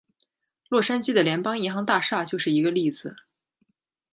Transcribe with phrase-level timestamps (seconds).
[0.67, 3.15] 洛杉矶的联邦银行大厦就是一个例子。